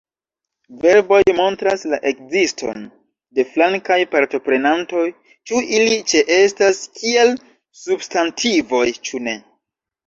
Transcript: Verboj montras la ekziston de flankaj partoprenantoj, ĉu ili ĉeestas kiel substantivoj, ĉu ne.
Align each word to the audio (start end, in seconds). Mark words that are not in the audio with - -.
Verboj 0.83 1.19
montras 1.39 1.85
la 1.91 1.99
ekziston 2.13 2.87
de 3.39 3.45
flankaj 3.51 3.99
partoprenantoj, 4.17 5.05
ĉu 5.51 5.63
ili 5.79 6.01
ĉeestas 6.15 6.83
kiel 6.99 7.39
substantivoj, 7.85 8.87
ĉu 9.07 9.25
ne. 9.31 9.41